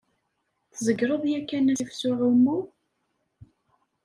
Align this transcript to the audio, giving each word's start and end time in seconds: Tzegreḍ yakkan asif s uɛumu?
Tzegreḍ 0.71 1.23
yakkan 1.31 1.71
asif 1.71 1.91
s 1.99 2.01
uɛumu? 2.09 2.57